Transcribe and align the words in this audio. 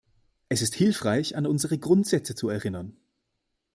Es 0.49 0.63
ist 0.63 0.73
hilfreich, 0.73 1.35
an 1.37 1.45
unsere 1.45 1.77
Grundsätze 1.77 2.33
zu 2.33 2.49
erinnern. 2.49 2.97